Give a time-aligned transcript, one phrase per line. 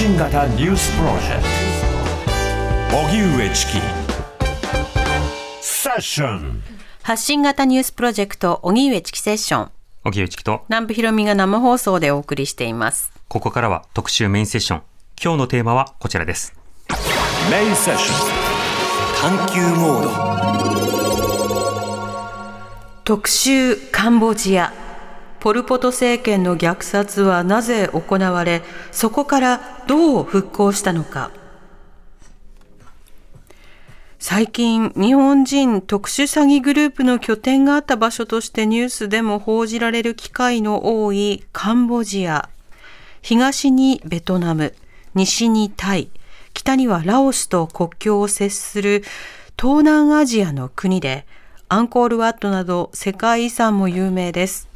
[0.00, 1.42] 信型ニュースプロジェク
[2.90, 2.96] ト。
[2.96, 3.72] 荻上チキ。
[5.60, 6.62] セッション。
[7.02, 9.70] 発信型ニュースプロジェクト荻上チキセッション。
[10.04, 10.64] 荻上チキと。
[10.70, 13.12] 南部ひろみが生放送でお送りしています。
[13.28, 14.82] ここからは特集メインセッション。
[15.22, 16.54] 今日のテーマはこちらです。
[17.50, 18.14] メインセッショ
[19.28, 19.36] ン。
[19.36, 20.10] 探求モード。
[23.04, 24.72] 特集カンボジア
[25.40, 28.62] ポル・ポト政権の虐殺はなぜ行われ
[28.92, 31.30] そこからどう復興したのか。
[34.18, 42.50] 最近日本人特殊詐欺グループの拠点があった場所としてニュースでも報じられる機会の多いカンボジア。
[43.22, 44.74] 東にベトナム
[45.14, 46.10] 西にタイ。
[46.52, 49.02] 北にはラオスと国境を接する
[49.58, 51.26] 東南アジアの国で
[51.70, 54.69] アンコールワットなど世界遺産も有名です。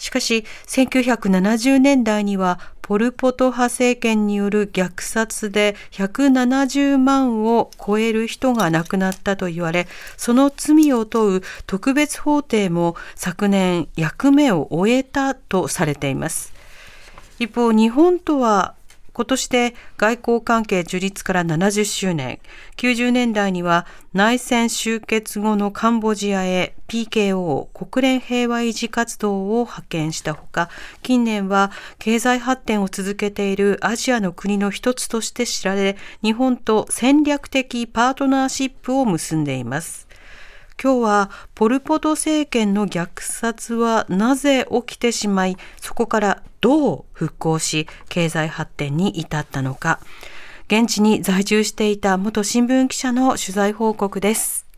[0.00, 16.54] しかし、1970年代にはポル・ポト派政権による虐殺で170万を超える人が亡くなったと言われ、その罪を問う特別法廷も昨年役目を終えたとされています。
[17.38, 18.74] 一方、日本とは
[19.12, 22.38] 今年で外交関係樹立から70周年、
[22.76, 30.68] 90年代には内戦終結後のカンボジアへ PKO 国連平和維持活動を派遣したほか、
[31.02, 40.09] 近年は経済発展を続けているアジアの国の一つとして知られ、日本と戦略的パートナーシップを結んでいます。
[40.82, 50.00] 今日はポル・ポト政権の虐殺はなぜ起きてしまい、そこからどう復興し、経済発展に至ったのか。
[50.68, 54.70] 現地に在住していた元新聞記者の取材報告です。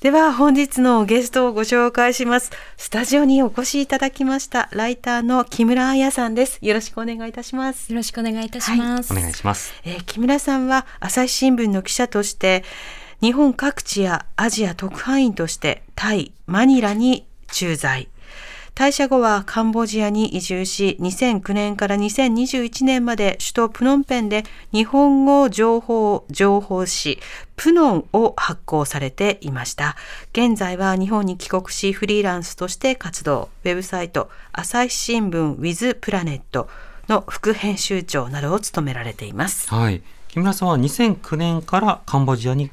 [0.00, 2.50] では本日のゲストをご紹介します。
[2.76, 6.58] スタジオにお越しいただきましたライターの木村彩さんです。
[6.60, 7.90] よろしくお願いいたします。
[7.90, 9.14] よろしくお願いいたします。
[9.14, 9.72] はい、お願いします。
[9.84, 12.64] えー、木村さんは朝日新聞の記者として
[13.24, 18.10] 日本各地やアジア特派員としてタイ、マニラに駐在。
[18.74, 27.18] 退社後はカンボジアに移住し、2009年から2021年まで首都プノンペンで日本語情報を情報誌
[27.56, 29.96] プノンを発行されていました。
[30.32, 36.68] 現在は日本に帰国しフリーランスとして活動、ウェブサイト朝日新聞ウィズプラネット
[37.08, 39.74] の副編集長などを務められています。
[39.74, 40.02] はい。
[40.28, 42.68] 木村さんは2009年からカンボジアに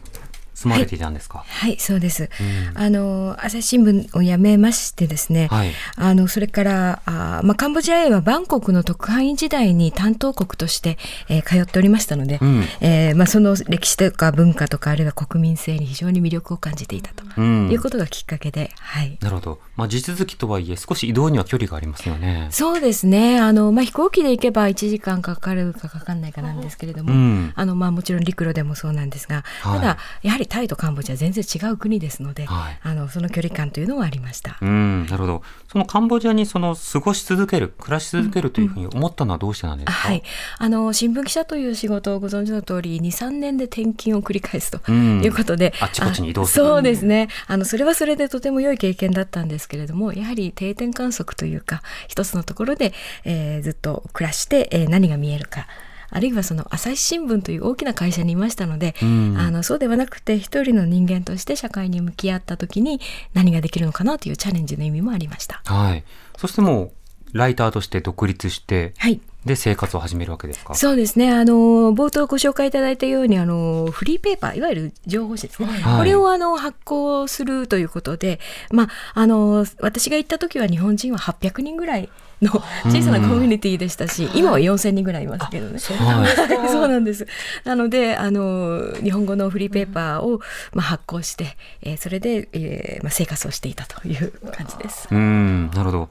[0.53, 1.39] 住まれていたんですか？
[1.39, 2.29] はい、はい、そうです。
[2.73, 5.47] うん、あの朝日新聞を辞めましてですね。
[5.47, 10.97] はい、あのそれからあまあカンボジアへはバンコクの特派員時代に担当国として、
[11.29, 19.17] えー、通っておりましたので、うん、えー、まあその歴史とか文化とかあるいは国民性に非常に魅力を感じていたと、うん、いうことがきっかけで、はい。
[19.22, 19.59] なるほど。
[19.75, 22.47] まあ地続きとはいえ少し移動には距離がありますよね。
[22.51, 23.40] そうですね。
[23.40, 34.57] あのまあ飛行機で行けば1時間かかるかかかんないかなんですけれども、うん、あのまあもちろん陸路でもそうなんですが、はい、ただやはりタイとカンボジア全然違う国ですので、はい、あのその距離感というのはありました。
[34.62, 35.44] うんなるほど。
[35.72, 39.94] そのカンボジアにその過ごし続ける、暮らし続けるというふうに思ったのはどうしてなんですか？
[39.94, 40.23] はい、
[40.57, 46.66] あの新聞記者という仕事をご存知の通り、2、3年で転勤を繰り返すということで、あちこちに移動する。
[46.66, 47.29] そうですね。
[47.47, 55.66] あのそれはそれでとても良い経験だったんですけれども、やはり定点観測というか、一つのところで、えー、ずっと暮らして、えー、何が見えるか。
[56.11, 62.99] あるいはその朝日新聞という大きな会社にいましたので、うん、あのそうではなくて一人の人間として社会に向き合った時に
[63.33, 65.61] 何ができるのかなというチャレンジの意味もありました。
[65.66, 66.03] はい、
[66.38, 66.91] そしてもう
[67.33, 70.75] ライターとして独立して、はい、で生活を始めるわけですか？
[70.75, 71.53] そうですねあの
[71.94, 78.40] 冒頭ご紹介いただいたようにあのフリーペーパーいわゆる情報誌ですね、はい、これをあの発行するということで、
[78.72, 82.09] まあ、あの私が行った時は日本人は800人ぐらい
[82.41, 82.52] の
[82.85, 85.78] 小さなコミュニティでしたし、今は4000人ぐらいいますけどね。
[85.78, 87.28] そうなんです。
[87.66, 90.41] なので、あの、日本語のフリーペーパーを、
[90.73, 95.08] まあ、発行して、えー、それで、えーまあ、生活をしていたという感じです。
[95.12, 96.09] うん、なるほど。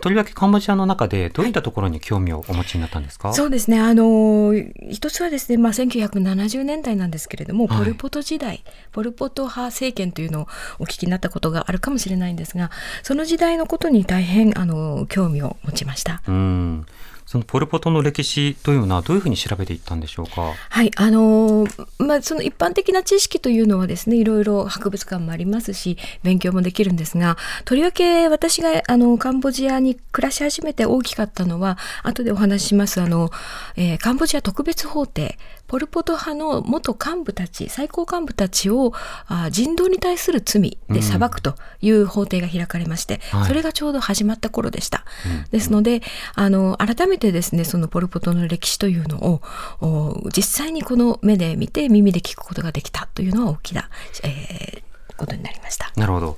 [0.00, 3.80] とりわけカンボジアの中でどういったところに興味をお持ちになったんですか、はい、そうですね。
[3.80, 4.52] あの
[4.90, 10.48] 一つはですね、まあ、1970年代なんですけれども、ポル・ポト時代ポル・ポト派政権というのを
[10.78, 12.70] お聞きになったことがあるかもしれないんですが
[13.02, 16.22] その時代のことに大変あの興味を持ちました。
[16.28, 16.86] うん
[17.26, 20.54] そのポル・ポトの歴史というのはどういうふうに調べていったんでしょうか？
[20.70, 21.66] はい、あの
[21.98, 33.30] まあその一般的な知識というのはですね、いろいろ博物館もありますし、勉強もできるんですが、とりわけ私があのカンボジアに暮らし始めて大きかったのは、後でお話ししますあの、
[33.76, 38.92] えー、カンボジア特別法廷、ポル・ポト派の元幹部たち最高幹部たちを
[39.26, 45.04] あ人道に対する罪で裁くという法廷が開かれまして、はいそれがちょうど始まった頃でした。
[45.50, 46.02] ですので
[46.34, 49.42] あの改めてですねそのポル・ポトの歴史というのを
[49.80, 53.88] お実際にこの目で見て耳で聞くことができたというのは大きな、
[54.24, 54.86] えー
[55.16, 55.90] ことになりました。
[55.96, 56.36] なるほど。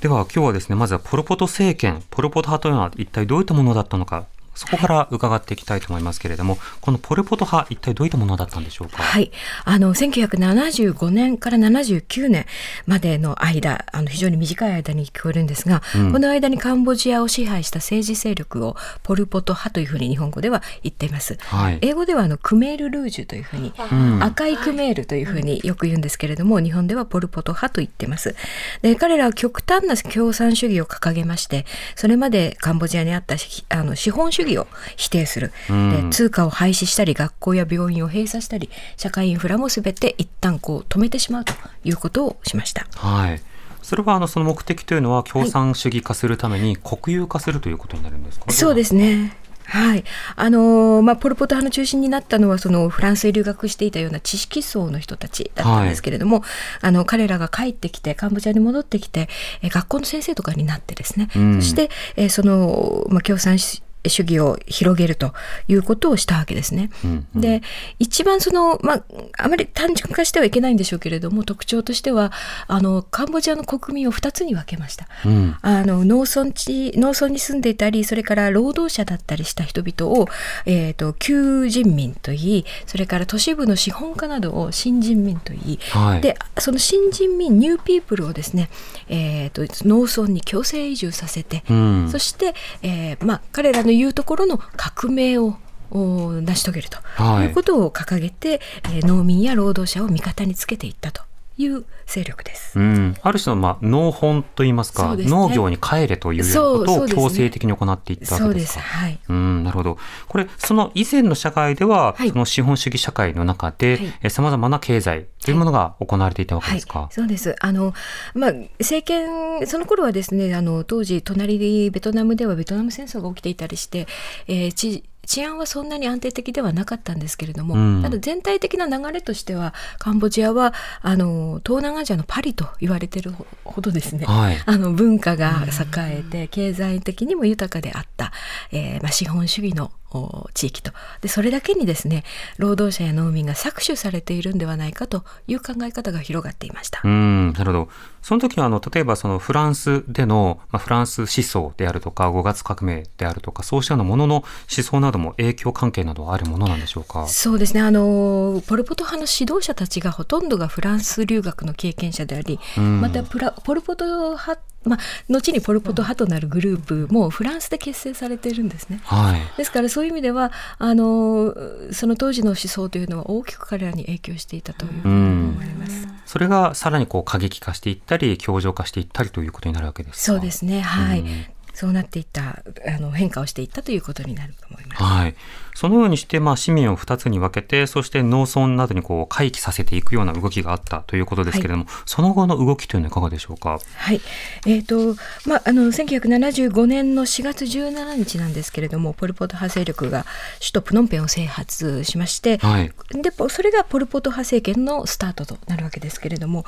[0.00, 4.26] では今日はですね、まずはポルポト政権、ポルポト派というのは一体どういったものだったのか、
[4.56, 9.02] そこから伺っていきたいと思いますけれども、このポルポト派、一体どういったものだったんでしょうか？
[9.02, 9.30] はい。
[9.64, 12.46] あの、1975年から79年
[12.86, 21.36] までの間、あの、非常に短い間に聞こえるんですが、うんこの間にカンボジアを支配した政治勢力をポルポト派というふうに日本語では言っています。
[21.40, 21.78] はい。
[21.82, 28.34] 英語ではあの、クメール・ルージュというふうに、うん赤いクメールというふうによく言うんですけれども、日本ではポルポト派と言ってます。
[28.82, 34.66] で、彼らは極端な共産主義を掲げまして、それまでカンボジアにあったしあの資本主義を
[34.96, 35.52] 否定する。
[35.68, 41.52] うんで、通貨を廃止したり、学校や病院を閉鎖したり、社会インフラもすべて一旦こう止めてしまうと
[41.84, 42.86] いうことをしました。
[42.94, 43.42] はい。
[43.82, 48.50] それはあのその目的というのは共産主義化するために国有化するということになるんですか？
[48.52, 49.36] そうですね。
[49.68, 50.04] はい。
[50.36, 56.44] あのーまあ、ポル・ポト派の中心になったのは、そのフランスへ留学していたような知識層の人たちだったんですけれども、
[56.82, 59.28] あの、彼らが帰ってきて、カンボジアに戻ってきて、
[59.62, 65.34] えー学校の先生とかになってですね、うんそして、えーその、まあ、共産主主義を広げると
[65.68, 66.90] いうことをしたわけですね。
[67.04, 67.62] うんうんで
[67.98, 69.04] 一番その、まあ、
[69.38, 72.32] あまり単純化してはいけないんでしょうけれども特徴としては
[72.66, 75.06] あのカンボジアの国民を2つに分けました。
[75.24, 75.56] うん。
[75.62, 80.28] あの農村地農村に住んでいたりそれから労働者だったりした人々を、
[80.64, 86.20] えー、と旧人民といいそれから都市部の資本家などを新人民といい、はい。
[86.20, 88.68] でその新人民ニューピープルをですね、
[89.08, 92.08] えー、と農村に強制移住させて、うん。
[92.10, 95.56] そして、えーまあ、彼らの言うところの革命を
[95.90, 96.98] お成し遂げると。
[97.14, 97.48] はい。
[97.48, 101.22] いうことを掲げて、えー農民や労働者を味方につけていったと
[101.58, 102.78] いう勢力です。
[102.78, 108.80] うん、ある種の、まあ、農本といいますかね農業に帰れというようなことを強制的に行っていったわけですか。
[108.80, 109.98] すはいうん、なるほど。
[110.28, 117.00] これ、その以前の社会では、はいその資本主義社会の中ではい、さまざまな経済というものが行われていたわけですか？
[117.00, 117.54] はい、そうです。
[117.60, 117.94] あの、
[118.34, 124.06] まあ、政権、その頃はですね、あの、当時、隣にベトナムではベトナム戦争が起きていたりして、
[124.46, 134.62] えーち治安はそんなに安定的ではなかったんですけれども、うんただ全体的な流れとしては、カンボジアは、あの、東南アジアのパリと言われてるほほどですね、はい。
[134.64, 138.32] あの文化が栄えて経済的にも豊かであった、
[138.72, 142.22] えーまあ、資本主義のお地域とでそれだけにですね
[142.58, 147.00] 労働者や農民が搾取されているんではないかという考え方が広がっていました。
[147.04, 147.88] うん、なるほど。
[148.26, 154.44] その時は、あの、例えば、そのフランスでの、まあ、フランス思想であるとか、5月革命であるとか、そうしたようなものの思
[154.82, 157.28] 想なども影響関係などはあるものなんでしょうか？
[157.28, 164.98] そうですねあのポル・ポト派の指導者たちがほとんどがフランス留学の経験者であり、うんまたプラポル・ポト派、まあ、
[165.28, 169.00] 後にポル・ポト派となるグループもフランスで結成されているんですね。
[169.04, 169.40] はい。
[169.56, 171.54] ですからそういう意味ではあの
[171.92, 176.06] その当時の思想というのは大きく彼らに影響していたというふうに思います。
[176.26, 180.32] それがさらにこう過激化していったり、強情化していったりということになるわけですか？
[180.32, 181.44] そうですねはい、うん
[181.78, 182.62] そうなっていった
[182.96, 185.02] あの変化をしていったということになると思います。
[185.02, 185.34] はい。
[185.76, 193.78] そのようにして、まあ、市民を2つに分けて、そして農村などにこう回帰させていくような動きがあったということですけれども、その後の動きというのはいかがでしょうか？
[193.96, 194.20] はい、
[194.66, 200.24] えーとまあ、あの1975年の4月17日なんですけれどもポル・ポト派勢力が
[200.60, 202.90] 首都プノンペンを制圧しまして、はい。
[203.12, 206.64] でポそれがポル・ポト派政権のスタートとなるわけですけれども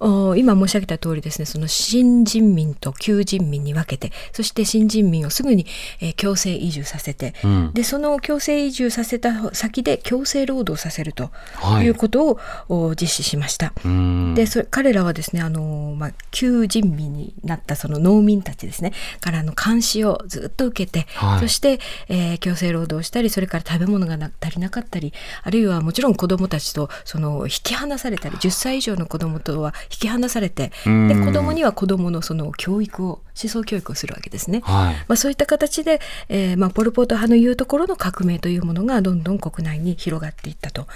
[0.00, 5.66] お今申し上げた通りですねその新人民と旧人民に分けてそして新人民をすぐに、
[6.00, 13.72] えー強制移住させて、うんでその強制移住させた先で強制労働させるとはいいうことを、お実施しました。
[13.84, 14.34] うん。
[14.34, 21.78] でそれ彼らはですねあの、まあ、旧人民になったその農民たちですねからの監視をずっと受けて、はいそして、
[22.08, 34.60] えー強制労働したりそれから食べ物がな足りなかったりあるいはもちろん子どもたちとその引き離されたり10歳以上の子どもとは引き離されてうんで子どもには子どものその教育を思想教育をするわけですね。
[34.64, 34.94] はい。
[35.08, 40.86] まあ、そういった形で、えーまあ、ポル・ポト派の言うところの革命というものがどんどん国内に広がっていったと。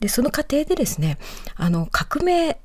[0.00, 1.18] でその過程でですね
[1.56, 2.58] あの革命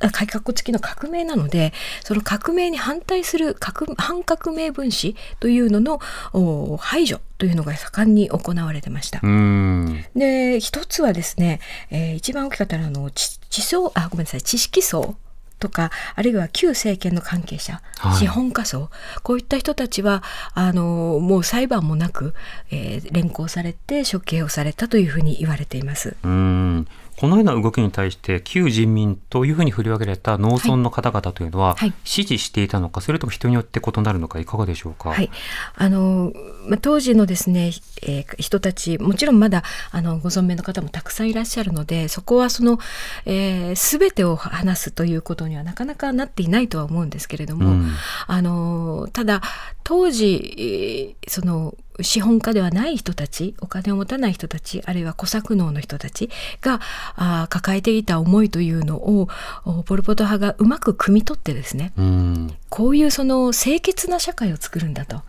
[0.00, 1.72] あ改革付きの革命なので
[2.02, 6.00] その革命に反対する革反革命分子というのの
[6.32, 9.20] お排除というのが盛んに行われてました。
[9.22, 10.04] うん。
[10.16, 11.60] で一つはですね、
[11.90, 15.16] えー一番大きかったのはあの知知層あごめんなさい知識層
[15.60, 18.16] とかあるいは旧政権の関係者、はい。
[18.16, 18.90] 資本家層
[19.22, 20.24] こういった人たちは
[20.54, 22.34] あのもう裁判もなく、
[22.72, 26.16] えー連行されて処刑をされたというふうに言われています。
[26.24, 26.86] うん。
[27.16, 31.92] このような動きに対して旧人民というふうに振り分けられた農村の方々というのは、はい。
[32.04, 35.10] 支持していたのかそれとも人によって異なるのかいかがでしょうか？
[35.10, 35.30] はい、
[35.74, 36.32] あの
[36.70, 37.72] まあ当時のですね、
[38.02, 42.78] えー人たちもちろんまだあのご存命の方もたくさんいらっしゃるのでそこはその、
[43.26, 47.90] えー、全てを話すということにはなかなかなっていないとは思うんですけれども、うん。
[48.26, 49.42] あのただ
[49.82, 56.30] 当時えーその資本家ではない人たちお金を持たない人たちあるいは小作農の人たち
[56.62, 56.80] が
[57.16, 59.28] あー抱えていた思いというのを
[59.64, 62.54] おポル・ポト派がうまく汲み取ってですねうん。
[62.68, 65.22] こういうその清潔な社会を作るんだと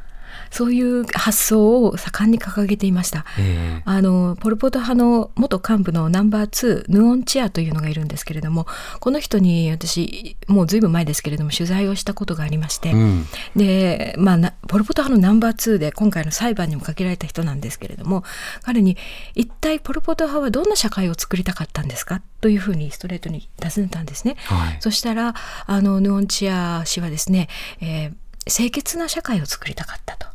[0.50, 3.26] そういう発想を盛んに掲げていました。
[3.40, 8.68] ええあのポル・ポト派の元幹部のナンバー2ヌオン・チアというのがいるんですけれども
[9.00, 18.24] この人に私もうずいぶん前ですけれども取材をしたことがありまして、うんで、まあな、ポル・ポト派のナンバー2で今回の裁判にもかけられた人なんですけれども
[18.62, 18.98] 彼に
[19.36, 24.36] 一体ポル・ポト派はどんな社会を作りたかったんですかというふうにストレートに尋ねたんですね。
[24.46, 25.36] はいそしたら
[25.66, 27.48] あのヌオンチア氏はですね、
[27.82, 28.14] えー
[28.48, 30.28] 清潔な社会を作りたかったと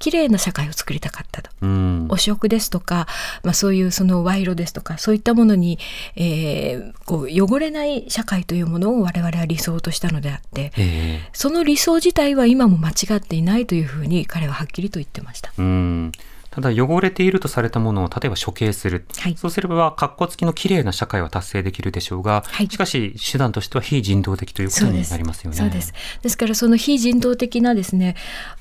[0.00, 1.50] 綺麗な社会を作りたかったと。
[1.60, 3.06] うん汚職ですとか、
[3.44, 5.78] まあ、そういうその賄賂ですとかそういったものに、
[6.16, 15.52] えーこう汚れない社会というものを我々は理想としたのであってええその理想自体は今も間違っていないというふうに彼ははっきりと言ってました。
[15.58, 16.12] うん
[16.50, 25.56] ただ汚れているとされたものを例えば処刑する、はいそうすれば格好付きの綺麗な社会は達成できるでしょうが、はいしかし手段としては非人道的ということになりますよね。
[25.56, 25.92] そうです。
[26.22, 28.16] ですからその非人道的なですね、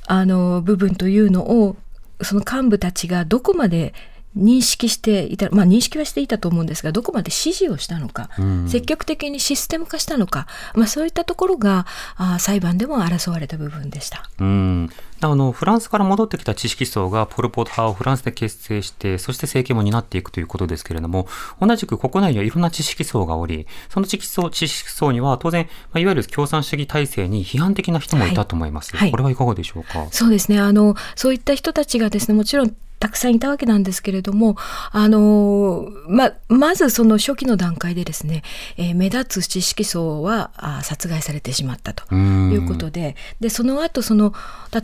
[0.06, 1.78] あの部分というのを
[2.22, 3.94] その幹部たちがどこまで
[4.38, 14.30] 認識していた、まあ認識はしていたと思うんですが、どこまで指示をしたのか、うん積極的にシステム化したのか、まあそういったところがあ裁判でも争われた部分でした。
[14.40, 14.90] うん、
[15.22, 21.28] あのフランスから戻ってきた知識層がポル・ポト派をフランスで結成してそして政権も担っていくということですけれども
[21.60, 30.08] 同じく国内にはいろんな知識層がおりその知識層知識層には当然、まあ、いわゆる共産主義体制に批判的な人もいたと思います、はいはいこれはいかがでしょうか？
[30.12, 30.60] そうですね。
[30.60, 34.58] あの、そういった人たちがですね、もちろんたくさんいたわけなんですけれども、
[34.92, 38.44] あの、ま、まずその初期の段階でですね、
[38.78, 42.52] えー目立つ知識層はあ殺害されてしまったとうん。
[42.52, 44.34] いうことで、で、その後その、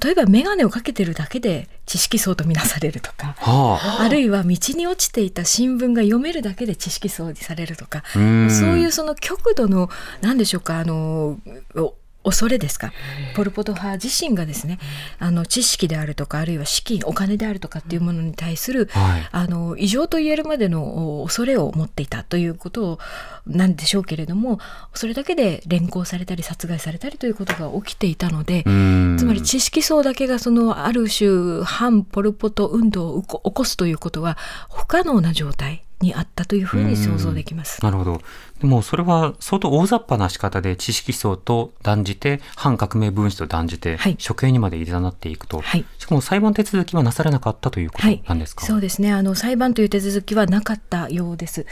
[0.04, 8.50] 例えば眼鏡をかけてるだけで知識層とみなされるとか、はあ、あるいは道に落ちていた新聞が読めるだけで知識層にされるとか、うん。
[8.50, 9.90] そういうその極度の
[10.22, 11.38] 何でしょうかあの
[11.76, 11.94] お
[12.26, 12.92] 恐れですか？
[13.36, 14.80] ポル・ポト派自身がですね
[15.20, 19.30] あの知識であるとかあるいは資金お金であるとかっていうものに対する、はい。
[19.32, 23.00] あの異常と言えるまでのお恐れを持っていたということを
[23.46, 24.60] なんでしょうけれども
[24.94, 29.16] それだけで連行されたり殺害されたりということが起きていたので、うん。
[29.20, 34.38] つまり知識層だけがそのある種反ポル・ポト運動を起こ起こすということは
[34.74, 37.82] 不可能な状態にあったというふうに想像できます。
[37.82, 38.22] なるほど。
[38.60, 44.18] でもそれは相当大雑把な仕方で知識層と断じて反革命分子と断じてはい。
[44.26, 45.86] 処刑にまでいざなっていくと、はい。
[45.98, 49.12] しかも裁判手続きはなされなかったということはいなんですか、そうですね。
[49.12, 51.66] あの裁判という手続きはなかったようです。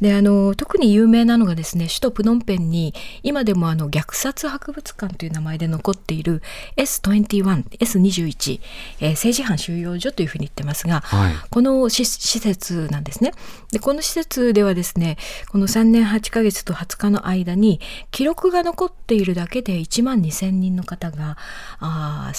[0.00, 6.42] であの特に有名なのがですね首都プノンペンに今でもあの虐殺博物館という名前で残っている
[6.76, 8.60] S21S21、
[9.00, 11.34] えー政治犯収容所というふうに言ってますが、はい。
[11.50, 13.32] この施施設なんですね。
[13.70, 15.16] で、この施設ではですね、
[15.48, 21.36] この3年8ヶ月と20日の間に、記録が残っているだけで1万2000人の方が、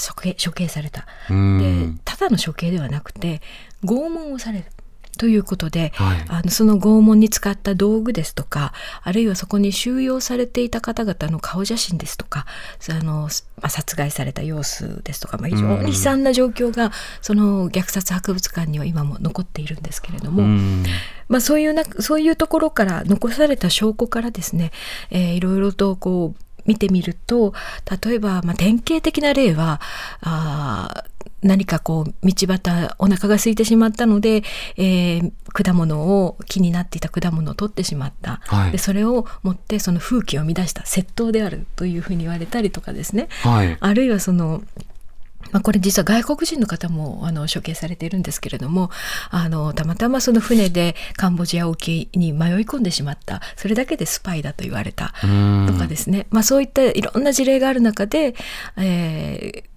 [0.08, 1.08] 処刑処刑された。
[1.30, 3.42] うんで、ただの処刑ではなくて、
[3.84, 4.66] 拷問をされる。
[5.18, 6.26] ということで、はい。
[6.28, 12.46] あのその拷問に使った道具ですとかあるいはそこに収容されていた方々の顔写真ですとか
[12.90, 13.28] あの、ま
[13.64, 16.92] あ、殺害された様子ですとか、まあ、非常に悲惨な状況が
[17.22, 20.84] その虐殺博物館には今も残っているんですけれども、うん。
[21.28, 24.72] まあ、そういうなそういうところから残された証拠からですね、
[25.10, 27.54] えーいろいろとこう見てみると
[28.04, 29.82] 例えば、まあ、典型的な例は
[30.22, 31.14] あー
[31.44, 34.44] 何かこう道端お腹が空いてしまったので、
[34.78, 38.72] えー果物を気になっていた果物を取ってしまった、はい。
[38.72, 43.28] でそれを持ってその風紀を乱した窃盗であるというふうに言われたりとかですね。
[43.44, 43.78] はい。
[43.80, 44.64] あるいはその
[45.52, 48.90] まあ、これ実は外国人の方もあの処刑されているんですけれども
[49.30, 53.42] あのたまたまその船でカンボジア沖に迷い込んでしまった。
[53.56, 55.14] それだけでスパイだと言われた。
[55.24, 55.68] うん。
[55.68, 58.36] とかですね、まあ、そういったいろんな事例がある中で、
[58.78, 59.73] えー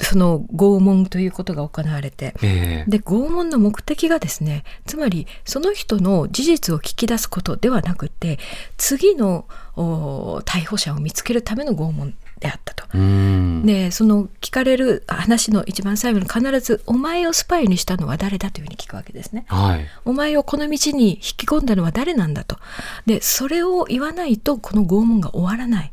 [0.00, 8.38] その拷問ということが行われて、ええで拷問の目的がですねつまりその人の事実を聞き出すことではなくて
[8.76, 9.46] 次の
[9.76, 12.84] お逮捕者を見つけるための拷問であったと。
[12.94, 13.66] うん。
[13.66, 19.44] でその聞かれる話の一番最後に必ず「お前をスパイにしたのは誰だ?」というふうに聞くわけですね。
[19.48, 19.86] はい。
[20.04, 22.58] お前をこの道に引き込んだのは誰なんだと。
[23.06, 25.92] でそれを言わないとこの拷問が終わらない。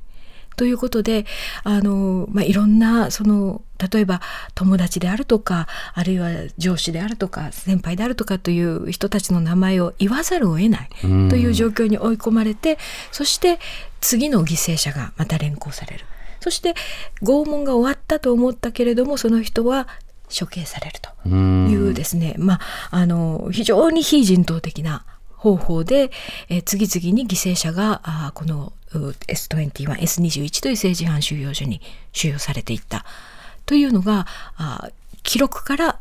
[0.55, 1.25] ということで
[1.63, 4.21] あの、まあ、いろんなその例えば
[4.53, 11.29] 友達であるとかあるいは上司であるとか先輩であるとかという人たちの名前を言わざるを得ないうん。
[11.29, 12.77] という状況に追い込まれて
[13.11, 13.59] そして
[13.99, 16.05] 次の犠牲者がまた連行される。
[16.39, 16.75] そして
[17.23, 19.87] 拷問が終わったと思ったけれどもその人は
[20.37, 21.09] 処刑されると。
[21.25, 21.69] うん。
[21.69, 22.59] いうですね、まあ、
[22.91, 25.05] あの非常に非人道的な
[25.45, 26.11] 方法で、
[26.49, 33.05] えー次々に犠牲者があーこのう S21、S21 という政治犯収容所に収容されていった。
[33.65, 34.27] というのが
[35.25, 35.99] 記録から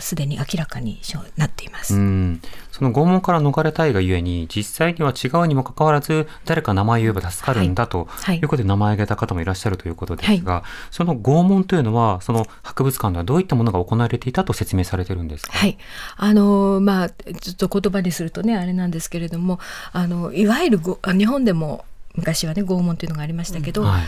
[0.00, 0.98] すでに明らかに
[1.36, 1.94] なっています。
[1.94, 2.40] うん、
[2.72, 8.38] その拷問から逃れたいがゆえに実際には違うにもかかわらず誰か名前を言えば助かるんだとはい。
[8.38, 15.76] いうことで名前を挙げた方もいらっしゃるということですが、その拷問というのはその博物館ではどういったものが行われていたと説明されてるんですか、はい、
[16.16, 19.60] あのまあちょっと言葉にするとねあれなんですけれども
[19.92, 20.80] あのいわゆる
[21.14, 21.84] 日本でも
[22.14, 24.02] 昔はね拷問というのがありましたけど、はい。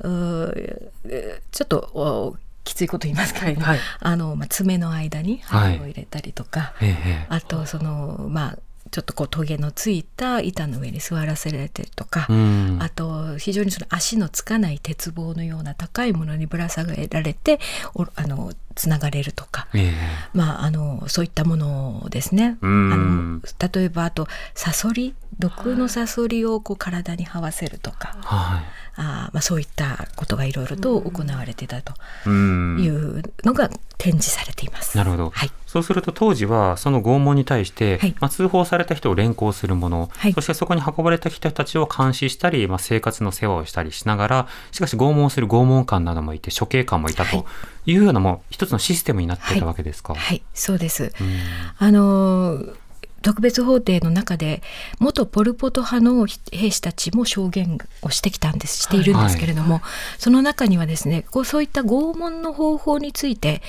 [0.00, 3.78] うーえーちょっとおきついこと言いますけれども、はい。
[4.00, 5.78] あのまあ、爪の間にはい。
[5.78, 7.26] 針を入れたりとか、ええ。
[7.28, 8.58] あとそのまあ
[8.90, 12.78] ちょっとこうトゲのついた板の上に座らせられてるとか、うん。
[12.80, 17.60] あと非常にその足のつかない鉄棒のような高いものにぶら下げられて
[17.94, 19.92] おあのつながれるとか、ええ。
[20.32, 22.58] まあ、あのそういったものですね。
[22.60, 23.40] あうん。
[23.40, 23.40] の
[23.72, 31.94] 例えばあとサソリ毒のサソリをこう体に這わせるとか、はいあーまあ、そういったことがいろいろと行われてたと
[32.26, 32.78] うん。
[32.80, 34.96] いうのが展示されています。
[34.96, 35.50] なるほど、はい。
[35.66, 38.14] そうすると当時はその拷問に対して、はい。
[38.18, 40.32] まあ、通報された人を連行するもの、はい。
[40.32, 47.46] そしてそこに運ばれた人たちを監視したり、まあ、生活の世話をしたりしながらしかし拷問する拷問官などもいて処刑官もいたと
[47.86, 47.96] い。
[47.96, 49.60] うようなもう一つのシステムになってい。
[49.60, 50.14] たわけですか。
[50.14, 51.12] はい、そうです。
[51.20, 51.38] うん。
[51.78, 52.74] あのー
[53.22, 54.62] 特別法廷の中で
[54.98, 59.80] 元ポル・ポト派の兵士たちも証言をしてきたんですしているんですけれども、
[60.18, 63.62] その中にはですねこうそういった拷問の方法について、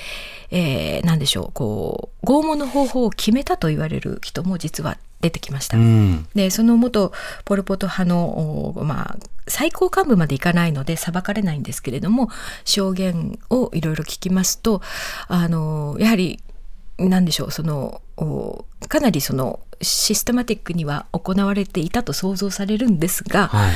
[0.50, 5.76] えー、何でしょうこう拷問の方法を決めたと言われる人も実は出てきました。
[5.76, 7.12] うんでその元
[7.44, 12.30] ポル・ポト派の、おまあ、最高幹部までいかないので裁かれないんですけれども
[12.64, 14.80] 証言をいろいろ聞きますと
[15.28, 16.40] あのやはり
[17.08, 23.72] 何でしょうそのおかなりそのシステマティックには行われていたと想像されるんですが、はい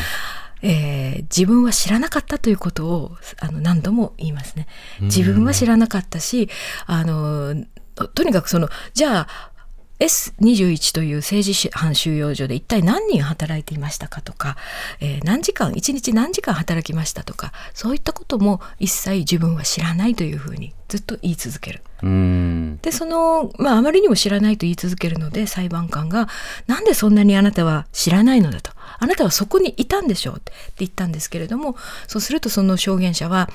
[0.62, 4.66] えー自分は知らなかったということをあの何度も言いますね。
[5.00, 6.48] 自分は知らなかったし
[6.86, 7.54] あの
[7.94, 9.28] ととにかくそのじゃあ
[10.00, 14.56] S21 という政治犯収容所で一体何人働いていましたかとか、
[15.00, 21.82] えー何時間一日何時間働きましたとかそういったことも一切自分は知らないというふうにずっと言い続ける。
[22.04, 22.78] うん。
[22.82, 26.28] でその、まあ、あまりにも知らないと言い続けるので裁判官が
[26.68, 33.48] 「なんでそんなにあなたは知らないのだ」と「あなたはそこにいたんでしょう」って言ったんですけれどもそうするとその証言者は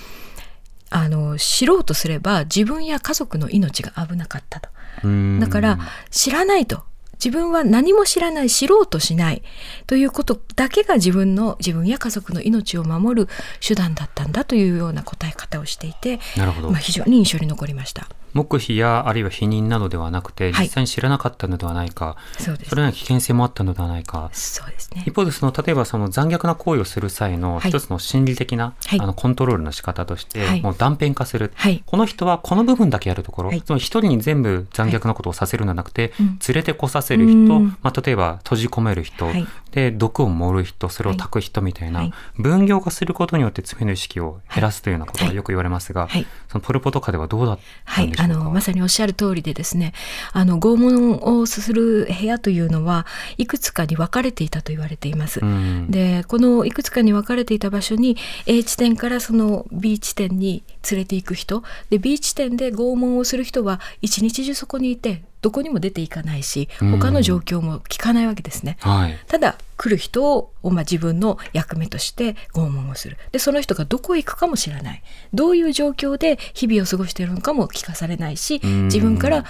[0.90, 4.70] あの知ろうとすれば自分や家族の命が危なかったと。
[5.04, 5.40] うん。
[5.40, 6.84] だから知らないと。
[7.24, 9.44] 自分は何も知らない知ろうとしない。
[9.88, 18.08] ということだけが自分の自分や家族の命を守る手段だったんだというような答え方をしていて、まあ、非常に印象に残りました。
[18.40, 20.66] 黙秘やあるいは否認などではなくてはい。
[20.66, 24.30] 実際に知らなかったのではないか、そうですそれ危険性もあったのではないか。
[24.34, 25.04] そうですね。
[25.06, 27.70] 一方でその例えばその残虐な行為をする際のはい。
[27.70, 29.00] 一つの心理的な、はい。
[29.00, 30.62] あのコントロールの仕方として、はい。
[30.62, 31.84] もう断片化する、はい。
[31.86, 36.26] この人はこの部分だけやるところ、一人に全部残虐なことをさせるんじゃなくて、うん。
[36.48, 37.78] 連れてこさせる人、うん。
[37.82, 39.48] まあ、例えば閉じ込める人、はい。
[39.72, 42.14] で毒を盛る人それを炊く人みたいな、はい。
[42.38, 46.26] 分業化することによって罪の意識を減らすというようなことがよく言われますが、はい。
[46.48, 49.94] そのポル・ポト下ではどうだったはいんで、しょうか、あのまさにおっしゃる通りでですね
[50.32, 53.06] あの拷問をする部屋というのは
[53.38, 55.42] いくつかに分かれていたと言われています。
[55.42, 58.16] うんでこのいくつかに分かれていた場所に
[58.46, 61.64] A 地点からその B 地点に連れて行く人。
[61.90, 66.92] で B 地点で拷問をする人は一日中そこにいてどこにも出ていかないしうん。
[66.92, 68.78] 他の状況も聞かないわけですね。
[68.82, 69.18] はい。
[69.28, 73.18] ただ来る人を、まあ、自分の役目として拷問をする。
[73.32, 75.04] でその人がどこへ行くかも知らない。
[75.34, 78.84] どういう状況で日々を過ごしているのかも聞かされないしうん。
[78.86, 79.46] 自分から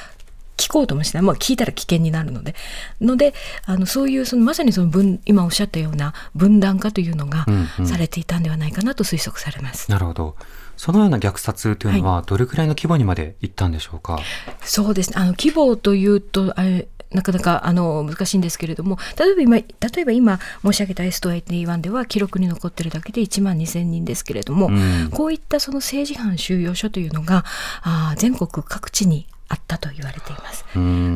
[0.57, 2.53] 聞こうともしない、まあ、聞いたら危険になるので。
[3.01, 3.33] ので
[3.65, 7.87] あのそういうそのまさにその分今おっしゃったような分断化というのがうんうん。
[7.87, 9.89] されていたんではないかなと推測されます。
[9.89, 10.35] なるほど。
[10.79, 14.17] そのような虐殺というのは、どれくらいの規模にまでいったんでしょうか？
[14.61, 15.17] そうですね。
[15.17, 19.65] あの規模というと、あれなかなかあの難しいんですけれども例えば今例
[19.97, 27.43] えば今申し上げた S281 では記録に残ってるだけで1万2000人ですけれども、うん、こういったその政治犯収容所というのが
[27.81, 30.63] あ全国各地にあったと言われています。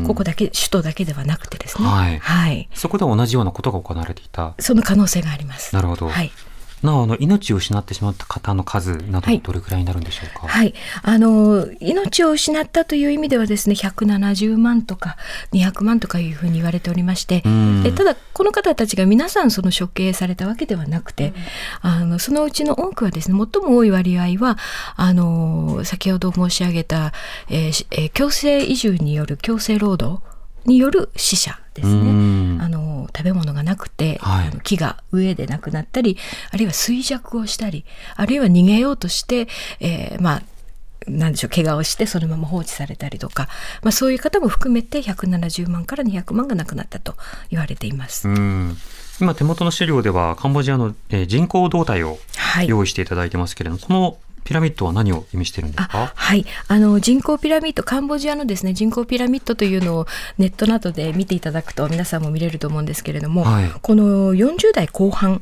[0.07, 1.87] ここだけ首都だけではなくてですね。
[1.87, 2.17] はい。
[2.17, 4.55] はい、そこで同じようなことが行われていた。
[4.59, 5.75] その可能性があります。
[5.75, 6.09] なるほど。
[6.09, 6.31] はい。
[6.83, 15.17] なおあの命を失ってしまった方の数などどれくらいになるんでしょうか、はい、はい、あの命を失ったという意味ではですね170万とか
[15.53, 17.43] 200万とかいうふうに言われておりまして
[17.85, 21.33] えただこの方たちが皆さんその処刑されたわけではなくて、
[21.81, 24.57] あのそのうちの多くはですね最も多い割合は
[24.95, 27.13] あの先ほど申し上げた、
[27.49, 30.21] えーえー、強制移住による強制労働
[30.65, 32.61] による死者ですね。
[32.61, 36.17] あの食べ物がなくて、はい、木が上でなくなったり、
[36.51, 39.47] あるいは衰弱をしたり、あるいは逃げようとして、
[39.79, 40.43] えー、まあ
[41.07, 43.49] なんでしょう怪我をしてそのまま放置されたりとか、
[43.81, 47.15] まあ、そういう方も含めて170万から200万が亡くなったと
[47.49, 48.27] 言われています。
[49.21, 50.95] 今手元の資料ではカンボジアの
[51.27, 52.17] 人口動態を
[52.65, 56.11] 用意していただいてますけれども、はい、このピラミッドは何を意味してるんですか？
[56.13, 56.45] はい。
[56.67, 65.41] あの人口ピラミッドカンボジアのですね人口ピラミッドというのをネットなどで見ていただくと皆さんも見れると思うんですけれども、はい、この40代後半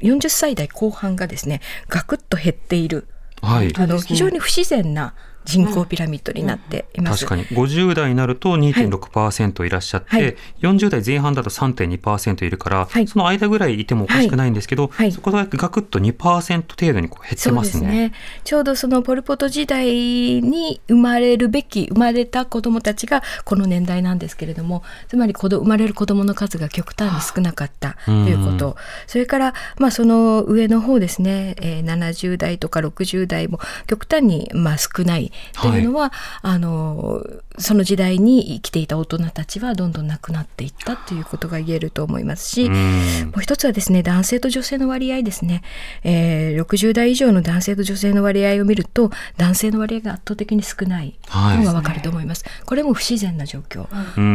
[0.00, 3.08] 40歳代後半がですねガクッと減っている、
[3.42, 7.26] はい、あの非常に不自然な人口ピラミッドになっています。
[7.26, 7.44] 確かに。
[7.46, 18.12] 50代になると2.6%いらっしゃって、はい、40代前半だと3.2%いるから、はい、その間ぐらいいてもおかしくないんですけど、はい、そこだけガクッと2%程度にこう減ってますね、ね、
[18.44, 28.76] ちょうどそのポル・ポト時代に生まれるべき生まれた子どもたちがこの年代なんですけれどもつまり子ど生まれる子どもの数が極端に少なかったということ、
[29.06, 35.29] それから、まあ、その上の方ですね、えー、70代とか60代も極端にまあ少ない
[35.60, 36.10] というのは、はい、
[36.42, 37.24] あの
[37.58, 42.76] その時代に生きていた大人たちはどんどん亡くなっていったということが言えると思いますし、も
[43.38, 45.62] う一つはですね男性と女性の割合ですね、
[46.04, 53.86] えー、60代以上の男性と女性の割合を見ると男性の割合が圧倒的に少ないのがわかると思います、はい、これも不自然な状況、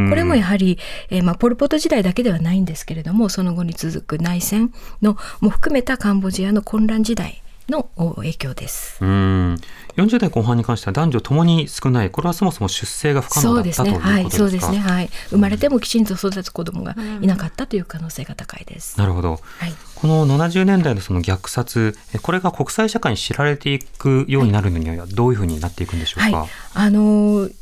[0.10, 0.78] これもやはり、
[1.10, 9.04] えーまあ、ポル・ポト時代だけではないんですけれどもその後に続く内戦のも含めたカンボジアの混乱時代の影響です。
[9.04, 9.60] うん
[9.96, 14.38] 40代後半に関しては男女ともに少ない、これはそもそも出生が不可能だったということですか？
[14.38, 18.98] そうですね、はい、生まれてもきちんと育つ子供がいなかったという可能性が高いです。
[19.00, 26.38] なるほど、はい、この70年代のその虐殺、これが国際社会に知られていくようになるのにはどういうふうになっていくんでしょうか？
[26.40, 27.54] はい、あのー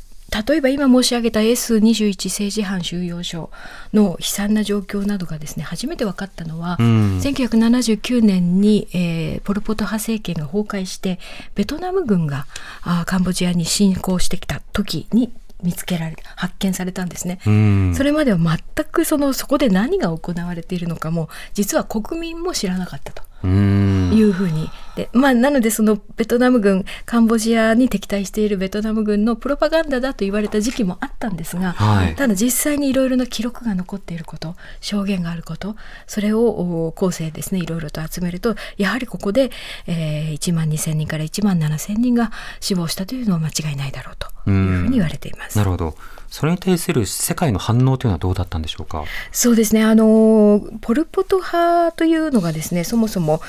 [0.46, 3.50] 例えば今申し上げた S21 政治犯収容所
[3.92, 11.20] の悲惨な状況などがですね初めて分かったのは、うん、1979年に、えー、ポル・ポト派政権が崩壊して
[11.54, 12.46] ベトナム軍が
[12.82, 24.70] あカンボジアに侵攻してきた時に見つけられ発見されたんですね、うん、それまでは全くそのそこで何が行われているのかも実は国民も知らなかったというふうに。
[24.96, 35.76] で、まあ、なのでそのベトナム軍カンボジアに敵対しているベトナム軍のプロパガンダだと言われた時期もあったんですが、はい、ただ実際にいろいろな記録が残っていること証言があること
[36.06, 39.50] それを後世ですねいろいろと集めるとやはりここで、
[39.86, 42.30] えー、1万2,000人から1万7,000人が
[42.60, 45.58] 死亡したというのは間違いないだろうというふうに言われています。
[45.58, 45.96] なるほど
[46.34, 49.04] それに対する世界の反応というのはどうだったんでしょうか？
[49.30, 49.84] そうですね。
[49.84, 53.40] あのポル・ポト派というのがですねそもそも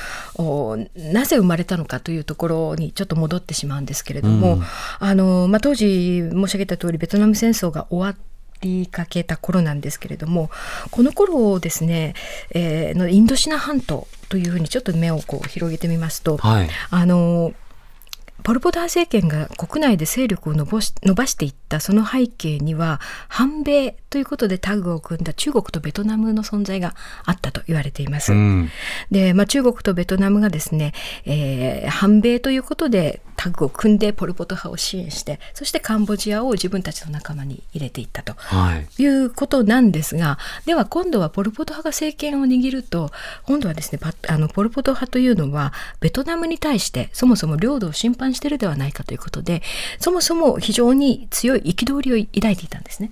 [0.96, 4.64] なぜ生まれたのかというところにちょっと戻ってしまうんですけれども、うん、
[5.00, 8.24] あのまあ、当時申し上げた通りベトナム戦争が終わって
[8.62, 10.50] りかけた頃なんですけれども
[10.90, 12.14] この頃ですね、
[12.52, 17.54] えー、のインドシナ半島というふうにちょっと目をこう広げてみますと、はい、あの
[18.46, 28.32] ポル・ポター政権が国内で勢力を伸ばし伸ばしていったその背景には反米ということでタッグを組んだ中国とベトナムの存在があったと言われています。
[28.32, 28.70] うん、
[29.12, 30.94] で、まあ、中国とベトナムがですね、
[31.26, 38.36] えー、反米ということでタッグを組んでポル・ポト派を支援してそしてカンボジアを自分たちの仲間に入れていったと。
[38.98, 39.06] い。
[39.06, 43.12] うことなんですが、はい、では今度はポル・ポト派が政権を握ると
[43.44, 49.62] 今度はですねあのポル・ポト派というのはベトナムに対してそもそも領土を侵犯しているではないかということで
[50.00, 53.10] そもそも非常に強い憤りを抱いていたんですね。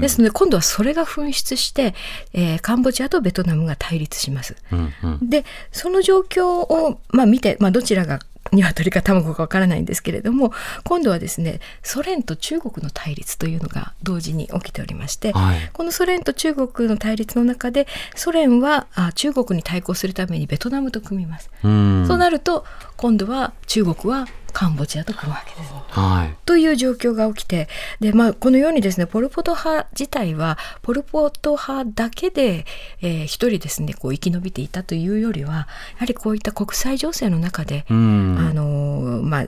[0.00, 1.94] ですので今度はそれが噴出して、
[2.32, 4.56] えー、カンボジアとベトナムが対立します。
[4.72, 8.20] うんうん、でその状況を、まあ、見て、まあ、どちらが
[8.52, 10.52] 鶏か卵かわからないんですけれども
[10.84, 21.50] 今度はですねソ連と中国の対立というのが同時に起きておりまして、はい、このソ連と中国の対立の中でソ連はあ中国に対抗するためにベトナムと組みます。
[21.62, 21.66] う
[22.06, 22.64] そうなると
[22.96, 25.72] 今度は中国はカンボジアと来るわけです。
[25.88, 26.36] はい。
[26.44, 27.68] という状況が起きて
[28.00, 32.64] で、まあ、このようにですねポル・ポト派自体はポル・ポト派だけで、
[33.00, 35.66] えー一人ですねこう生き延びていたというよりはや
[35.98, 38.36] はりこういった国際情勢の中で、うん。
[38.38, 39.46] あのーまあ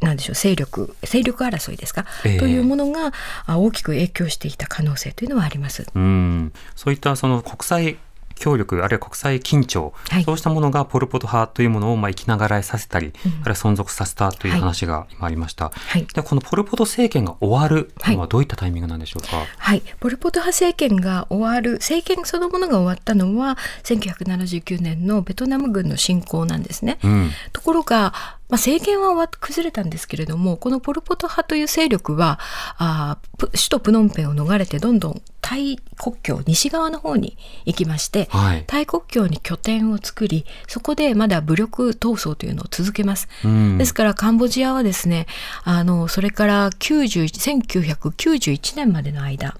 [0.00, 3.12] なんでしょう勢力勢力争いですか、ええというものが
[3.46, 5.86] あ大きく影響していた可能性というのはあります。
[5.94, 7.96] うん、そういったその国際
[8.36, 15.70] 協力あるいは国際緊張、はいそうしたものがポル・ポト派というものをまあ生きながらえさせたり、うんあるいは存続させたという話が今ありました。
[15.74, 19.36] はいでこのポル・ポト政権が終わるのははどういったタイミングなんでしょうか？
[19.58, 26.98] はい、ポル・ポト派政権が終わる政権そのものが終わったのは1979年のベトナム軍の侵攻なんですね。
[27.02, 28.12] うん、ところが、
[28.54, 32.38] まあ、政権は崩れたんですけれどもこのポル・ポト派という勢力は
[32.78, 37.36] あ首都プノンペンを逃れてどんどんタイ国境西側の方に
[37.66, 38.64] 行きまして、はい。
[38.66, 43.28] タイ国境に拠点を作りそこでまだ武力闘争というのを続けます。
[43.44, 45.26] うん、ですからカンボジアはですね
[45.64, 47.24] あのそれから90
[47.68, 49.58] 1991年までの間、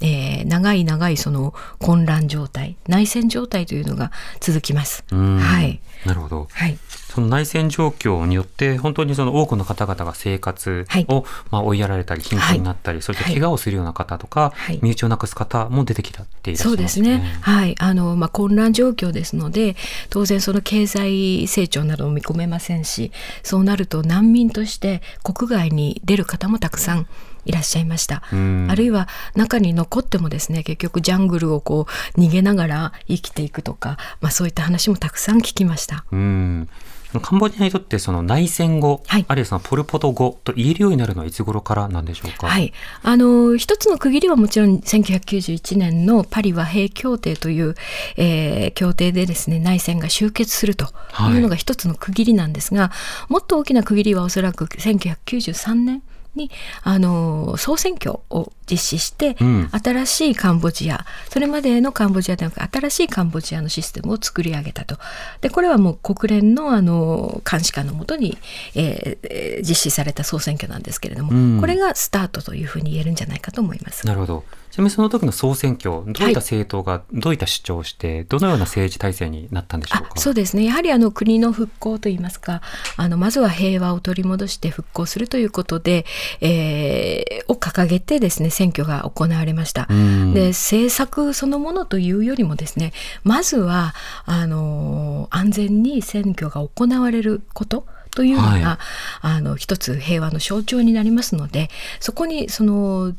[0.00, 5.04] えー長い長いその混乱状態内戦状態というのが続きます。
[5.12, 6.48] うんはい、なるほど。
[6.50, 6.78] はい
[7.12, 17.22] その内戦状況によって本当にその多くの方々が生活はいをまあ追いやられたり貧困になったり、そして怪我をするような方とか、はい身内をなくす方も出てきたっていらっしゃそいうですすね。
[17.42, 17.74] はい。
[17.78, 19.76] あの、まあ、混乱状況ですので、
[20.08, 23.12] 当然その経済成長なども見込めませんし、
[23.42, 27.06] そうなると難民として国外に出る方もたくさん
[27.44, 28.22] いらっしゃいました。
[28.32, 31.86] うんあるいは中に残ってもですね、結局ジャングルをこ
[32.16, 35.91] う逃げながら生きていくとか、まあそういった話もたくさん聞きました。
[36.10, 36.68] うん。
[37.20, 42.46] カンボジアにとってその内戦後、はいあるいはそのポルポト後と言えるようになるのはいつ頃からなんでしょうか？
[42.46, 47.74] はい、あの一つの区切りはもちろん1991年のパリ和平協定という、
[48.16, 50.86] えー協定でですね内戦が終結すると
[51.30, 52.90] いうのが一つの区切りなんですが、
[53.28, 56.02] もっと大きな区切りはおそらく1993年
[56.34, 56.50] に
[56.82, 64.96] あの総選挙を実施して、うん新しいカンボジアそれまでのカンボジアではなく新しいカンボジアのシステムを作り上げたと
[65.40, 68.38] でこれはもう国連のあの監視下のもとに、
[68.74, 74.06] えーえー実施された総選挙なんですけれども、うんこれがスタートというふうに言えるんじゃないかと思います。
[74.06, 74.44] なるほど。
[74.72, 80.12] ちなみにその時の総選挙、どういった政党がどういった主張をして、どのような政治体制になったんでしょうか？
[80.16, 82.62] あそうですねやはりあの国の復興といいますか
[82.96, 86.06] あのまずは平和を取り戻して復興するということで、
[86.40, 89.86] えーを掲げてですね選挙が行われました。
[89.90, 92.92] うんで政策そのものというよりもですね
[93.24, 98.78] まずはあの安全に選挙が行われることというのが、はい
[99.22, 101.68] あの一つ平和の象徴になりますので
[102.00, 103.12] そこにその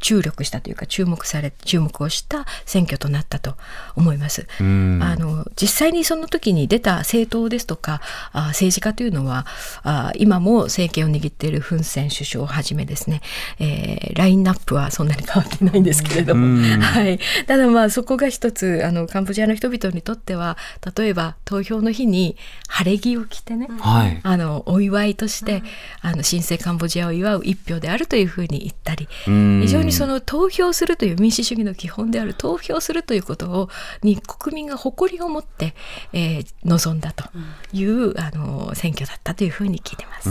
[0.00, 3.56] 注力したというか注目され注目をした選挙となったと
[3.94, 4.46] 思います。
[4.60, 5.00] うん。
[5.02, 8.00] あの実際にその時に出た政党ですとか
[8.32, 9.46] あ政治家というのは
[9.82, 13.20] あ今も政権を握っているフン・セン首相をはじめですね、
[13.58, 16.80] えーラインナップはそんなに変わってないんですけれども、うん。
[16.80, 20.56] はい、ただまあそこが一つあのカンボジアの人々にとっては
[20.96, 22.36] 例えば投票の日に
[22.68, 24.20] 晴れ着を着てね、はい。
[24.22, 25.62] あのお祝いとして、
[26.00, 29.60] あの新生カンボジアを祝う一票であるというふうに言ったり、うん。
[29.62, 33.68] 非常にその投票するという民主主義の基本である投票するということを
[34.02, 35.74] に国民が誇りを持って、
[36.12, 37.24] えー臨んだと
[37.72, 40.28] いう、あの選挙だったというふうに聞いてます。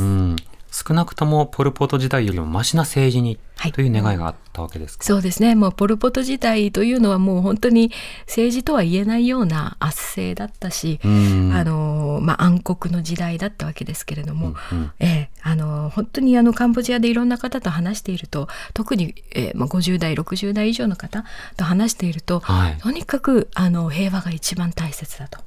[0.81, 3.71] うん少なくともポル・ポト時代よりもマシな政治にはい。
[3.71, 5.05] という願いがあったわけですか？
[5.05, 5.55] そうですね。
[5.55, 7.91] もうポル・ポト時代というのはもう本当に
[8.27, 11.51] 政治とは言えないような圧政だったし、うん。
[11.53, 14.91] あのまあ、暗黒の時代だったわけですけれども、うんうん。
[14.99, 21.23] ええあの本当にあのカンボジアでいろんな方と話していると特に、えーまあ、50代60代以上の方
[21.55, 22.77] と話していると、はい。
[22.79, 25.39] とにかくあの平和が一番大切だと。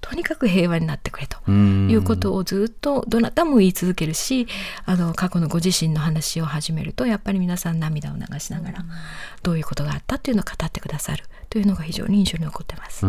[0.00, 1.90] とにかく平和になってくれとうん。
[1.90, 4.46] いうことをずっとどなたも言い続けるし
[4.84, 8.84] あの過去のご自身の話を始めるとやっぱり皆さん涙を流しながら
[9.42, 13.06] どういうことがあったっていうのを語ってくださるというのが非常に印象に残ってます。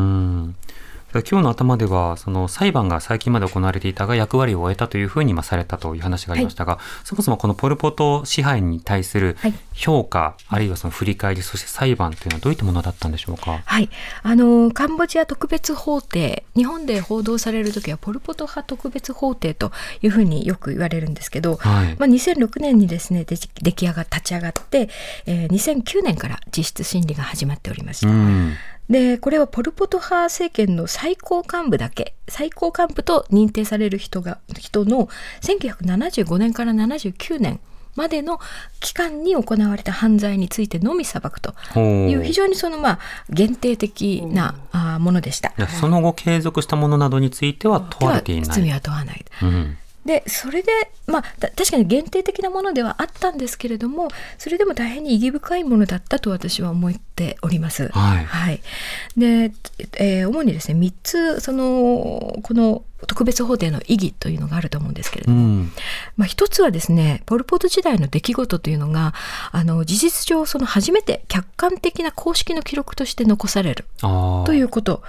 [1.13, 9.53] うん今日の頭ではその裁判が最近まで行われていたが役割を終えたというふうにまあされたという話がありましたが、そもそもこのポル・ポト支配に対するはい。
[9.73, 13.61] 評価、あるいはその振り返りそして裁判というのはどういったものだったんでしょうか？
[13.65, 13.89] はい、
[14.23, 21.95] あのカンボジア特別法廷日本で報道される時はポル・ポト派特別法廷というふうによく言われるんですけど、はい。
[21.97, 24.89] まあ、2006年にですねで出来上が立ち上がって、
[25.25, 28.09] えー2009年から実質審理が始まっておりました。
[28.09, 28.53] うん
[28.89, 35.10] でこれはポル・ポト派政権の最高幹部だけ最高幹部と認定される人が人の
[35.41, 37.60] 1975年から79年
[37.95, 38.39] までの
[38.80, 42.99] 期間に行われた犯罪についてのみ裁くという非常にそのまあ
[43.30, 45.54] 限定的なあものでした。
[45.67, 48.58] その後継続したものなどについては問われていない。
[48.62, 49.25] 罪は問わない。
[49.43, 50.71] うんでそれで
[51.07, 54.07] まあ確かに限定的なものではあったんですけれども
[54.38, 57.89] それでも大変に意義深いものだったと私は思っております。
[57.89, 58.62] はいはい、
[59.17, 59.51] で、
[59.97, 65.71] えー主にですね3つそのこの特別法廷の意義というのがあると思うんですけれども、うん。
[66.17, 69.13] まあ、一つはですねポル・ポート時代の出来事というのが
[69.51, 73.85] あの事実上その初めて客観的な公式の記録として残される。
[74.01, 75.01] ということ。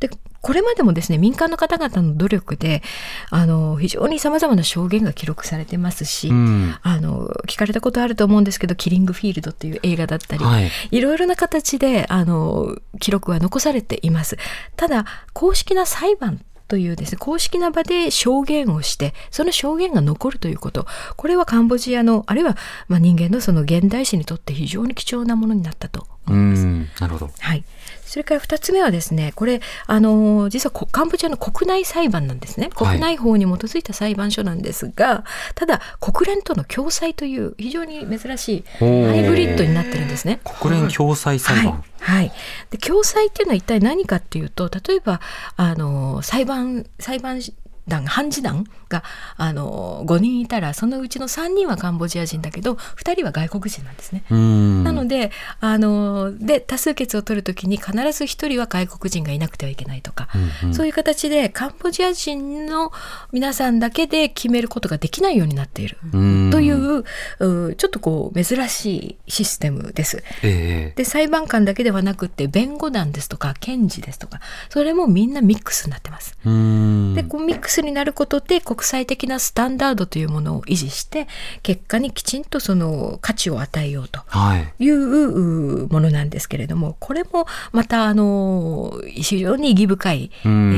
[0.00, 2.82] でこれまでもですね民間の方々の努力で
[3.30, 6.76] あの非常にさまざまな証言が記録されてますし、うん。
[6.82, 10.70] あの聞かれたことあると思うんですけど「キリングフィールド」っていう映画だったり、はい。
[10.90, 14.38] いろいろな形であの記録は残されています。
[14.76, 26.64] ただ公式な裁判というですね公式な場で証言をしてその証言が残るということこれはカンボジアのあるいはまあ人間のその現代史にとって非常に貴重なものになったとう思います。
[26.64, 26.88] ん。
[27.00, 27.30] なるほど。
[27.40, 27.64] はい、
[28.10, 32.68] それから2つ目はですねこれあの実はこカンボジアの国内裁判なんですね。
[32.74, 32.98] はい。
[32.98, 40.40] 国内法に基づいた裁判所なんですが、ただ国連との共催という非常に珍しいハイブリッドになってるんですね。
[40.60, 41.84] 国連共済裁判。
[42.00, 42.32] はい、はい、
[42.70, 45.20] で共済っていうのは一体何かっていうと例えば
[45.54, 47.40] あの裁判裁判
[47.86, 49.02] 団判事団が
[49.36, 54.24] あの5人いたらそのうちの3人はカンボジア人だけど2人は外国人なんですね。
[54.28, 54.84] うん。
[54.84, 62.92] なのであので多数決を取るときに必ず1人は外国人がいなくてはいけないとか、うんうんそういう形でカンボジア人の
[63.32, 65.98] 皆さんだけで決めることができないようになっている。
[66.12, 70.22] うんといううちょっとこう珍しいシステムです。
[70.42, 76.36] ええで裁判官だけではなくって弁護団ですとか検事ですとかそれもみんなミックスになってます。
[76.44, 77.14] うん。
[77.14, 81.26] でこうミックスになることで国際的なスタンダードというものを維持して
[81.62, 84.20] 結果にきちんとその価値を与えようと。
[84.26, 84.72] はい。
[84.78, 90.70] いううものなんですけれどもこれもまたあの非常に意義深い、えうん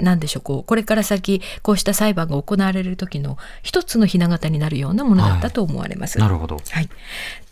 [0.00, 6.18] ーなんでしょうこうこれから先こうした裁判が行われる時の一つの雛形になるようなものだったと思われます。
[6.18, 6.56] なるほど。
[6.70, 6.88] はい、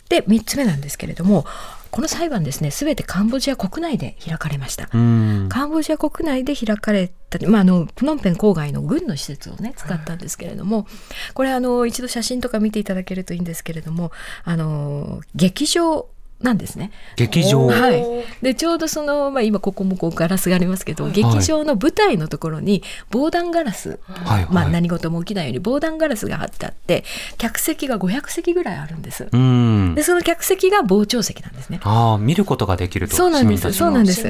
[0.08, 1.46] で3つ目なんですけれども
[1.92, 4.88] この裁判ですね全てカンボジア国内で開かれました。
[4.94, 5.48] うん。
[5.50, 10.86] カンボジア国内で開かれた、まあ、あのプノンペン郊外の軍の施設をね使ったんですけれども
[11.34, 14.10] これあの一度写真とか見ていただけるといいんですけれども
[14.44, 16.08] あの劇場
[16.42, 16.90] なんですね。
[17.16, 17.66] 劇場。
[17.66, 18.04] はい、
[18.42, 24.46] でちょうどその、まあ、今ここもこうガラスがありますけど、劇場の舞台のところに防弾ガラス、はい。
[24.50, 27.04] まあ、はい何事も起きないように防弾ガラスが貼ってあって
[27.36, 29.28] 客席が500席ぐらいあるんです。
[29.30, 30.02] うんで。
[30.02, 31.80] その客席が傍聴席なんですね。
[31.82, 33.16] ああ、見ることができると。
[33.16, 33.72] そうなんです。
[33.72, 34.26] そうなんです。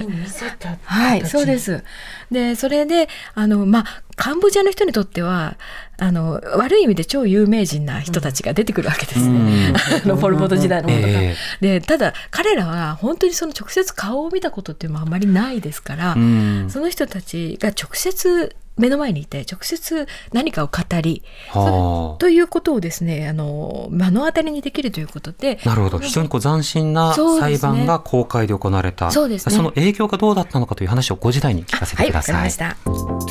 [0.84, 1.84] はい、そうです。
[2.32, 5.56] で、それで、あの、まあ、カンボジアの人にとっては、
[5.98, 9.72] あの、悪い意味で超有名人な人たちが出てくるわけですね。
[10.04, 11.08] あの、ポル・ポト時代のものが。
[11.08, 16.66] えで、ただ、彼らは本当にその直接顔を見たことっていうのはあまりないですから、うん。
[16.70, 25.68] その人たちが直接目の前にいて、直接何かを語り、はということをですね、あの、目の当たりにできるということで、あ。
[25.68, 25.98] なるほど。
[25.98, 29.10] 非常にこう斬新な裁判が公開で行われた。
[29.10, 32.34] そうですねその影響がどうだったのかという話を5時台に聞かせてはい、ください。
[32.34, 32.76] わかりました。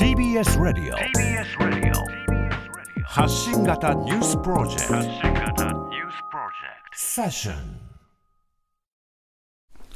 [0.05, 0.95] TBS Radio
[3.03, 5.91] 発信型ニュースプロジェクト
[6.95, 7.55] セッション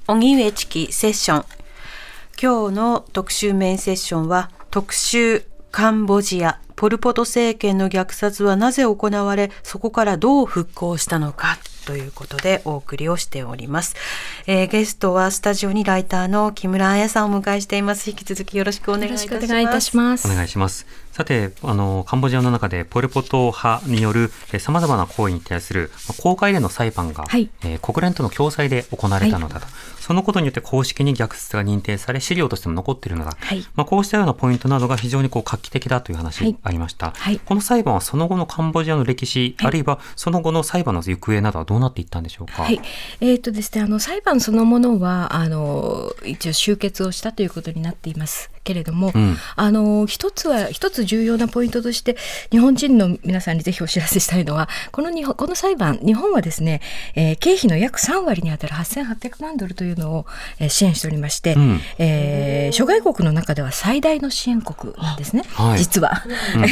[0.08, 1.46] 荻上チキセッション
[2.42, 13.96] 今日の特集メインセッションは特集カンボジアポル・ポト政権の虐殺はなぜ行われそこからどう復興したのかということでお送りをしております、
[14.48, 18.10] えーゲストはスタジオにライターの木村彩さんをお迎えしています。
[18.10, 19.38] 引き続きよろしくお願いいたします。
[19.38, 21.05] しくお願いいたします。
[21.16, 27.50] さて、あの、カンボジアの中でポル・ポト派によるさまざまな行為に対するまあ公開での裁判が、はい。
[27.64, 29.68] えー国連との共催で行われたのだと、
[30.02, 33.38] そのことによって公式に虐殺が認定され、資料としても残っているのだ。
[33.40, 33.66] はい。
[33.76, 36.58] まあ、こうしたようなポイントなどが非常にこう画期的だという話はい。
[36.64, 37.12] ありました。
[37.12, 37.40] はい。
[37.40, 39.68] この裁判はその後のカンボジアの歴史、はい。
[39.68, 42.64] あるいはその後の裁判の行方などはどうなっていったんでしょうか？
[42.64, 42.82] はい、
[43.22, 52.18] えーとですね、あの裁判そのものはあの一応終結をしたということになっていますけれども、うんあの一つは一つ重要なポイントとして
[52.52, 56.82] 日本人の皆さんにぜひお知らせしたいのはこの日本この裁判日本はですね、
[57.16, 60.26] えー経費の約3割にあたる8800万ドルというのを、
[60.60, 66.24] えー支援しておりまして、うんえー諸外国の中では最大の支援国なんですね、はい実は。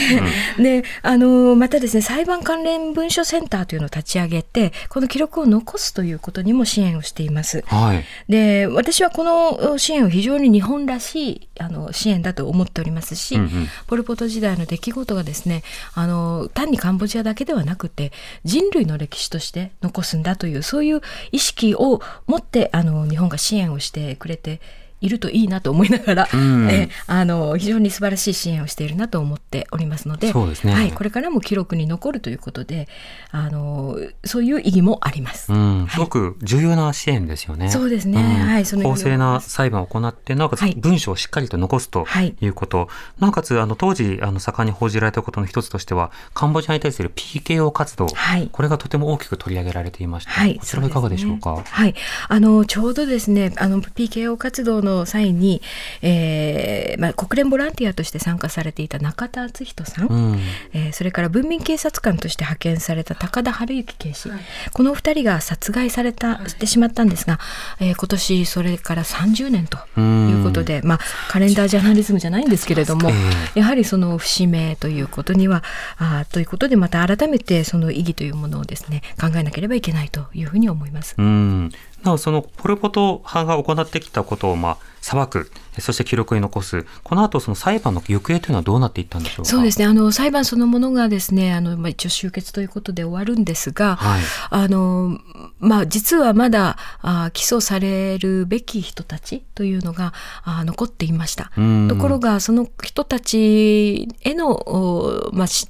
[0.57, 7.63] であのまたですね裁判関連文書センターというのを立ち上げてこの記録を残すということにも支援をしています。
[7.67, 8.03] はい。
[8.27, 13.67] で私はこの支援を非常に日本らしいあの支援だと思っておりますし、うんうん。
[13.87, 15.63] ポル・ポト時代の出来事がですね
[15.93, 18.11] あの単にカンボジアだけではなくて
[18.43, 24.59] 人類の歴史として残すんだというそういう意識を持ってあの日本が支援をしてくれて
[25.03, 26.67] いるといいなと思いながら、うん。
[26.71, 30.73] えーあの非常に素晴らしい支援をしているなと思っておりますのでそうですね。
[30.73, 32.87] はい、これからも記録に残るということで
[33.31, 35.51] あのそういう意義もあります。
[35.51, 37.69] うん、すごく重要な支援ですよね。
[37.69, 38.21] そうですね。
[38.21, 38.47] ん。
[38.47, 40.75] はいその公正な裁判を行って、なおかつはい。
[40.75, 42.35] 文章をしっかりと残すとはい。
[42.39, 42.87] いうこと、
[43.19, 48.49] なおかつあの当時あの盛んに報じられたことの一つとしては、カンボジアに対する PKO 活動、はい。
[48.51, 50.31] これがとても大きく取り上げられていました。
[50.31, 51.55] はい、こちらはいかがでしょうか？
[51.55, 51.75] そですね。
[51.75, 51.95] はい、
[52.29, 55.61] あのちょうどですね、あの PKO 活動の際に、
[56.01, 60.39] えーまあ国連ボランティアとして参加されていた中田敦人さん、うん、
[60.73, 64.29] えーそれから文民警察官として派遣された高田晴之警視、
[64.73, 67.39] このお二人が殺害された、してしまったんですが、
[67.79, 73.09] えー今年それから30年ということで、まあカレンダージャーナリズムじゃないんですけれども、
[73.55, 73.59] え。
[73.59, 75.63] やはりその節目ということには
[75.97, 81.15] あーということでまた改めてその意義というものをですね考えなければいけないというふうに思います。
[81.17, 81.71] うん、
[82.03, 89.51] なおそのポル・ポト派が行ってきたことをまあ裁く、そして記録に残す、この後その裁判の行方というのはどうなっていったんでしょうか？
[89.51, 95.19] そうですねあの裁判そのものがですねあの、まあ、一応終結ということで終わるんですが、はいあの
[95.59, 101.51] まあ、実はまだあ起訴されるべき人たちというのがあ残っていました。
[101.57, 105.67] うんところがその人たちへの、おまあし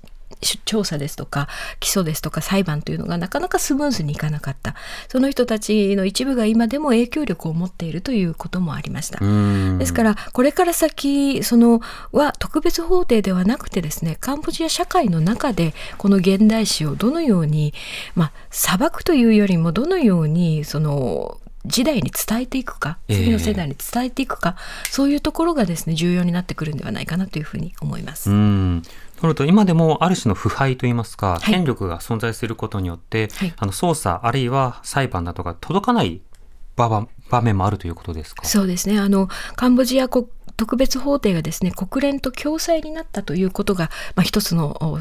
[0.66, 1.48] 調査ですとか
[1.80, 4.76] 起訴ですとか裁判というのがなかなかスムーズにいかなかった
[5.08, 9.24] その人たちの一部が今でも影響力を持っているということもありました。
[9.24, 11.82] うんですからこれから先その
[12.12, 17.74] は特別法廷ではなくてですねカンボジア社会の中でこの現代史をどのように
[18.16, 24.58] まあ裁くというよりもどのようにその時代に伝えていくかええ次の世代に伝えていくか、
[24.90, 28.30] そういうところがですね重要になってくるんではないかなというふうに思います。
[29.24, 31.42] うんとなると今でもある種の腐敗といいますか、はい。
[31.42, 33.54] 権力が存在することによって、はい。
[33.58, 36.22] あの捜査あるいは裁判などが届かない
[36.76, 37.08] 場
[37.42, 38.46] 面もあるということですか？
[38.46, 39.00] そうですね。
[39.00, 45.00] あのカンボジア国特別法廷がですね国連と共催になったということが、まあ、一つのお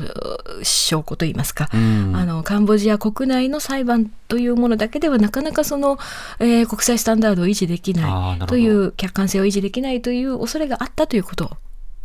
[0.63, 2.17] 証拠といいますか、うん。
[2.17, 5.99] あのカンボジア国内の裁判というものだけではなかなかその、
[6.39, 11.51] えー国際スタンダードを維持できないという客観性を維持できないという恐れがあったということ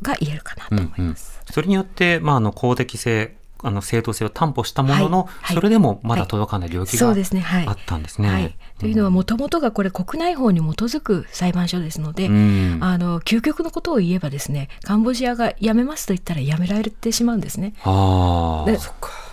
[0.02, 1.37] が言えるかなと思います。
[1.52, 5.56] それによって、まあ、あの公的性あの正当性を担保したものの、はいはい。
[5.56, 7.68] それでもまだ届かない領域がそうですねはい。
[7.68, 8.30] あったんですね。
[8.30, 12.78] はい、というのはもともとがこれ国内法に基づく裁判所ですので、うん。
[12.82, 17.74] あの究極のことを言えばですねカンボジアが辞めますと言ったら辞められてしまうんですね。
[17.84, 18.78] あで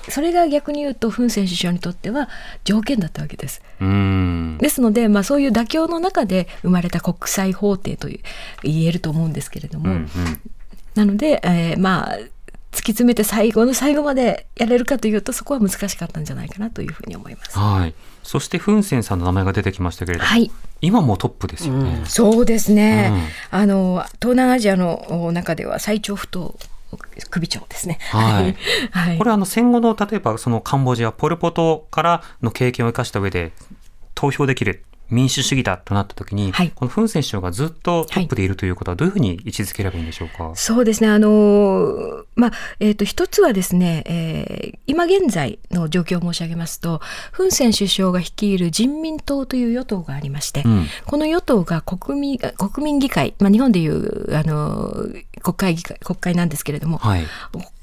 [0.08, 2.28] それが逆に言うとフン・セン首相にとっては
[2.64, 3.62] 条件だったわけです。
[3.78, 8.20] ですので、まあ、そういう妥協の中で生まれた国際法廷という
[8.62, 10.08] 言えると思うんですけれども、うんうん
[10.94, 12.18] なので、えーまあ
[12.74, 17.56] 突き詰めて最後の最後までやれるかというとそこは難しかったんじゃないかなというふうに思います。
[17.56, 17.94] はい。
[18.24, 22.02] そしてフンセンさんの名前が出てきましたけれども、はい今もトップですよね。
[22.04, 23.10] そうですね、
[23.50, 26.58] うんあの東南アジアの中では最長不当
[27.30, 27.98] 首長ですね。
[28.10, 28.56] はい
[28.90, 33.52] はいこれはあの戦後の例えばそのカンボジア、ポル・ポトからの経験を生かした上で
[34.14, 40.52] 投票できる民主主義だとなった時に、はいこのフン・セン首相がずっとトップでいるということはどういうふうに位置づければいいんでしょうか？
[40.54, 41.08] そうですね。
[41.08, 47.00] あのーまあ、えっ、と、一つはですね、えー今現在の状況を申し上げますと、
[47.32, 57.24] フン・セン首相が率いる人民党という与党がありまして、うんこの与党が国民、国民議会、まあ、日本でいう、あのー国会議会、国会なんですけれども、はい。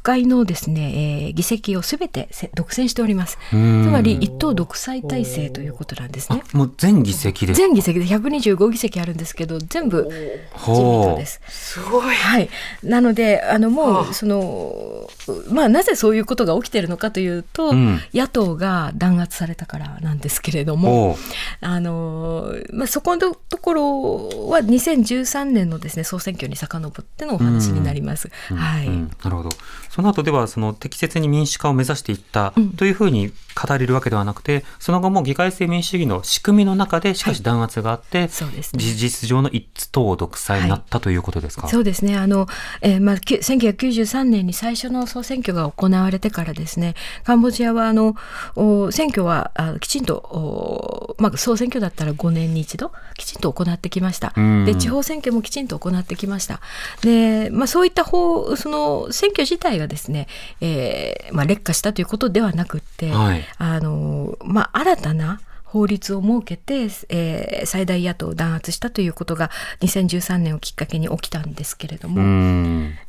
[0.01, 3.37] 国会のですね、えー議席をすべてせ独占しております。
[3.51, 6.43] つうんまり一党独裁体制ということなんですね。
[6.53, 7.57] もう全議席です。
[7.57, 11.41] 全議席で125議席あるんですけど、全部自民党です。
[11.47, 12.15] すごい。
[12.15, 12.49] はい。
[12.83, 15.09] なので、あの、もう、その、
[15.51, 21.17] まあ、なぜそういうことが起きてるのかというと、うん野党が弾圧されたからなんですけれども、
[21.61, 28.29] あの、まあ、そこのところは2013年のですね、総選挙に遡ってのお話になります。
[28.53, 28.87] はい。
[28.87, 29.49] うんなるほど。
[29.91, 41.67] その後ではその適切に民主化を目指していったうんというふうに語られるわけではなくて、その後も議会制民主主義の仕組みの中でしかし弾圧があって、そうですね事実上の一党独裁になったということですか？
[41.67, 42.17] そうですね。
[42.17, 42.47] あの、
[42.81, 48.15] えーまあ、きゅ1993年に最初の総選挙が行われてからですね、カンボジアは、あの、
[48.55, 54.33] お選挙はあきちんと、おまあ、総選挙だったら5年に一度、きちんと行ってきました。
[54.37, 56.61] うんで、地方選挙もきちんと行ってきました。
[57.01, 60.27] で、まあ、そういった方、その、選挙自体がですね、
[60.61, 63.43] えーまあ、劣化したということではなくって、はい。
[63.57, 72.19] あの、まあ、新たな法律を設けて、えー、最大野党を弾圧したということが2013年をきっかけに起きたんですけれども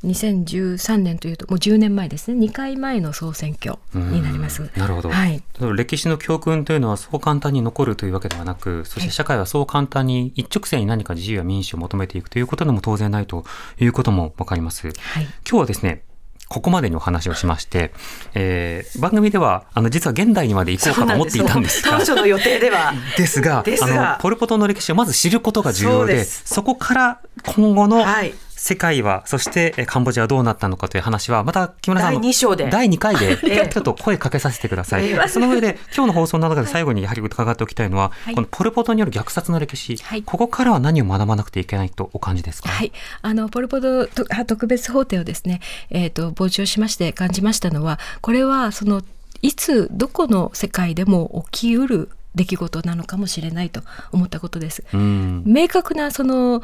[0.05, 2.39] 2013年というともう10年前ですね。
[2.47, 4.71] 2回前の総選挙になります。
[4.77, 5.43] なるほど、はい、
[5.75, 13.45] 歴史の教訓というのはそう簡単に残るというわけではなくそして社会はそう簡単に一直線に何か自由や民主を求めていくということでも当然ないと
[13.81, 14.87] いうことも分かります。
[14.87, 16.05] はい、今日はですね
[16.53, 17.93] ここまでにお話をしまして、
[18.35, 22.93] えー、番組ではあの実は現代にまで行こうかと思っていたんですが当初の予定では。
[23.17, 23.87] ですがあ
[24.17, 32.71] のポル・ポトの歴史をまず知ることが重要でそこから今後の、はい世界は、そしてカンボジアはどうなったのかという話は、また木村さんの第2章で。
[32.71, 33.37] 第2回で
[33.69, 35.29] ちょっと声かけさせてください。
[35.29, 42.93] その上で、 今日の放送の中で最後にやはり伺っておきたいのは、はい、このポル・ポトによる虐殺の歴史、はい、ここからは何を学ばなくてはいけないとお感じですか、はい、
[43.23, 44.07] あのポル・ポト
[44.47, 45.61] 特別法廷をですね、
[45.91, 49.03] えーと、傍聴しまして感じましたのは、これはその
[49.41, 54.85] いつどこの世界でも起きうる出来事なのかもしれないと思ったことです。
[54.93, 56.63] 明確なその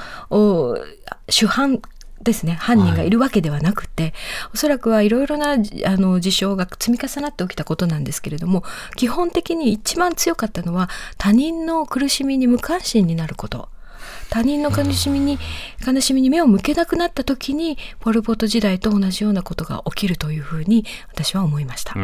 [1.28, 1.80] 主犯
[2.22, 4.12] ですね犯人がいるわけではなくて、はい、
[4.54, 5.56] おそらくはいろいろなあ
[5.96, 8.64] の事象が積み重なって起きたことなんですけれども
[8.96, 13.68] 基本的に一番強かったのは他人の苦しみに無関心になること。
[14.30, 15.38] 他人の悲しみに、
[15.86, 21.94] 悲しみに目を向けなくなった時に、ポル・ポト時代と同じようなことが起きるというふうに私は思いました。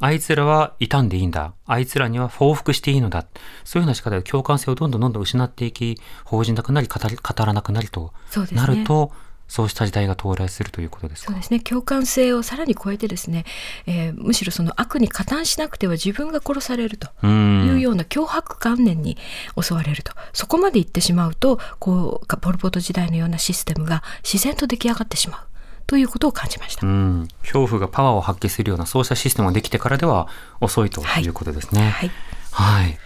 [0.00, 1.54] あいつらは傷んでいいんだ。
[1.66, 3.26] あいつらには報復していいのだ。
[3.64, 8.12] そういうような仕方で共感性をどんどんどんどん失っていき、報じなくなり、語り語らなくなりと
[8.52, 9.12] なると、
[9.48, 13.44] そうした時代が到来するということですそうですね共感性をさらに超えてですね、
[13.86, 19.16] えー、むしろその悪に加担しなくては自分が殺されるというような脅迫観念に
[19.60, 25.40] 襲われるとそこまでいってしまうとこうポル・ポト時代のようなシステムが自然と出来上がってしまう。
[25.86, 26.80] ということを感じました。
[27.42, 30.28] 恐怖がパワーを発揮するようなそうしたシステムができてからでは
[30.62, 31.90] 遅いということですね。
[31.90, 32.10] はい。
[32.50, 32.98] はい、はい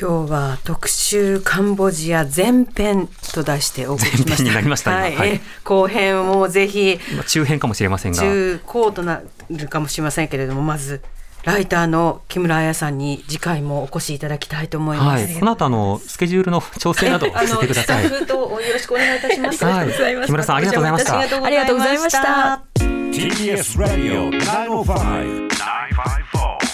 [0.00, 4.42] 今日は特集カンボジア前編と題してお送りしました。
[4.44, 11.02] になりました、はい、はい、後編もぜひ中編かもしれませんが中高となるかもしれませんけれどもまず
[11.42, 15.24] ライターの木村彩さんに次回もお越しいただきたいと思います。
[15.24, 18.04] はい、この後あの スケジュールの調整などさせてください。
[18.04, 19.64] スタッフとよろしくお願いいたします。
[19.64, 19.88] はい、
[20.26, 21.18] 木村さんありがとうございました。
[21.18, 22.62] ありがとうございました。
[22.78, 26.67] TBS Radio 905 954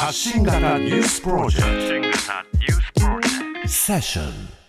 [0.00, 2.16] 発信型ニュースプロジェク
[2.94, 3.68] ト。
[3.68, 4.59] セッション